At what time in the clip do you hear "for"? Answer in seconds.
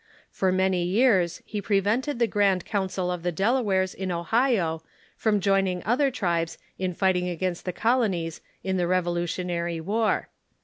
0.31-0.51